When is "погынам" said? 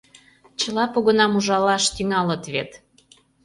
0.93-1.31